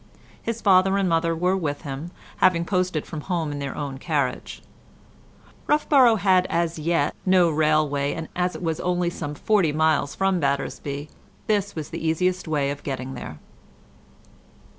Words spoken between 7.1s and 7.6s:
no